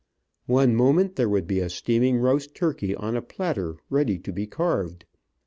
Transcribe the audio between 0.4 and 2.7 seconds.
One moment there would be a steaming roast